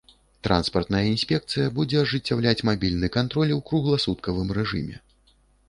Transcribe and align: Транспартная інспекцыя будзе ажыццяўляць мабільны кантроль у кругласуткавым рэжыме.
Транспартная 0.45 1.01
інспекцыя 1.09 1.67
будзе 1.75 1.99
ажыццяўляць 2.05 2.55
мабільны 2.71 3.07
кантроль 3.19 3.55
у 3.59 3.61
кругласуткавым 3.71 4.47
рэжыме. 4.63 4.95